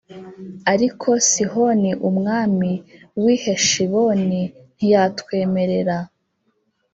Ariko 0.73 1.09
Sihoni 1.29 1.91
umwami 2.09 2.71
w’i 3.23 3.35
Heshiboni 3.43 4.41
ntiyatwemerera 4.75 5.97